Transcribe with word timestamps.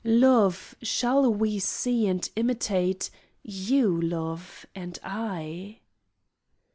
Love, 0.03 0.73
shall 0.81 1.31
we 1.31 1.59
see 1.59 2.07
and 2.07 2.31
imitate, 2.35 3.11
You, 3.43 4.01
love, 4.01 4.65
and 4.73 4.97
I? 5.03 5.77